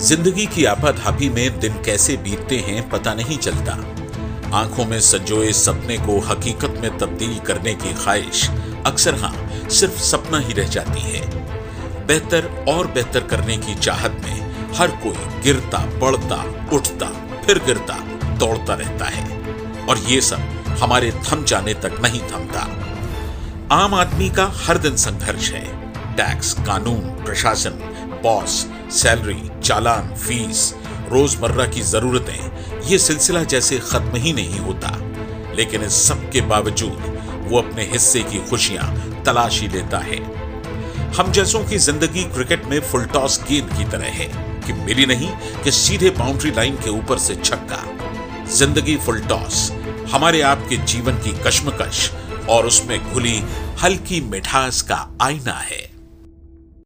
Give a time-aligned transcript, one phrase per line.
[0.00, 3.72] ज़िंदगी की आपाधापी में दिन कैसे बीतते हैं पता नहीं चलता।
[4.58, 8.48] आँखों में संजोए सपने को हकीकत में तब्दील करने की ख्वाहिश
[8.86, 9.34] अक्सर हाँ
[9.70, 11.20] सिर्फ़ सपना ही रह जाती है।
[12.06, 16.42] बेहतर और बेहतर करने की चाहत में हर कोई गिरता पड़ता
[16.72, 17.06] उठता,
[17.46, 17.98] फिर गिरता,
[18.38, 22.68] दौड़ता रहता है। और ये सब हमारे थम जाने तक नहीं थमता।
[23.72, 25.64] आम आदमी का हर दिन संघर्ष है।
[26.16, 27.80] टैक्स, कानून, प्रशासन,
[28.22, 30.74] बॉस सैलरी, चालान, फ़ीस,
[31.12, 34.98] रोज़मर्रा की जरूरतें, ये सिलसिला जैसे खत्म ही नहीं होता।
[35.54, 37.18] लेकिन इस सब के बावजूद,
[37.48, 40.18] वो अपने हिस्से की खुशियाँ तलाश लेता है।
[41.12, 44.26] हम जैसों की ज़िंदगी क्रिकेट में फुल टॉस गेंद की तरह है,
[44.66, 45.30] कि मिली नहीं,
[45.64, 47.84] कि सीधे बाउंड्री लाइन के ऊपर से छक्का।
[48.46, 49.72] ज़िंदगी फुल टॉस,
[50.12, 52.10] हमारे आपके जीवन की कश्मकश,
[52.48, 53.42] और उसमें घुली
[53.82, 55.99] हल्की मिठास का आईना है।